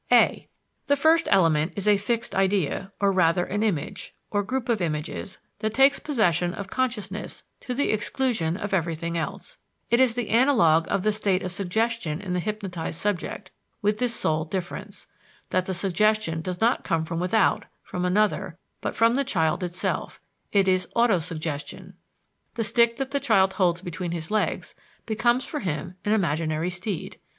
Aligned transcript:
a. 0.11 0.49
The 0.87 0.95
first 0.95 1.27
element 1.29 1.73
is 1.75 1.87
a 1.87 1.95
fixed 1.95 2.33
idea, 2.33 2.91
or 2.99 3.11
rather, 3.11 3.45
an 3.45 3.61
image, 3.61 4.15
or 4.31 4.41
group 4.41 4.67
of 4.67 4.81
images, 4.81 5.37
that 5.59 5.75
takes 5.75 5.99
possession 5.99 6.55
of 6.55 6.71
consciousness 6.71 7.43
to 7.59 7.75
the 7.75 7.91
exclusion 7.91 8.57
of 8.57 8.73
everything 8.73 9.15
else: 9.15 9.59
it 9.91 9.99
is 9.99 10.15
the 10.15 10.29
analogue 10.29 10.87
of 10.89 11.03
the 11.03 11.11
state 11.11 11.43
of 11.43 11.51
suggestion 11.51 12.19
in 12.19 12.33
the 12.33 12.39
hypnotized 12.39 12.99
subject, 12.99 13.51
with 13.83 13.99
this 13.99 14.15
sole 14.15 14.43
difference 14.43 15.05
that 15.51 15.67
the 15.67 15.73
suggestion 15.75 16.41
does 16.41 16.59
not 16.59 16.83
come 16.83 17.05
from 17.05 17.19
without, 17.19 17.65
from 17.83 18.03
another, 18.03 18.57
but 18.81 18.95
from 18.95 19.13
the 19.13 19.23
child 19.23 19.63
itself 19.63 20.19
it 20.51 20.67
is 20.67 20.87
auto 20.95 21.19
suggestion. 21.19 21.93
The 22.55 22.63
stick 22.63 22.95
that 22.97 23.11
the 23.11 23.19
child 23.19 23.53
holds 23.53 23.81
between 23.81 24.13
his 24.13 24.31
legs 24.31 24.73
becomes 25.05 25.45
for 25.45 25.59
him 25.59 25.93
an 26.03 26.11
imaginary 26.11 26.71
steed. 26.71 27.19